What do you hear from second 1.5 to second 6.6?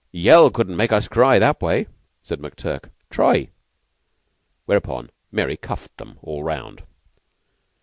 way," said McTurk. "Try." Whereupon Mary cuffed them all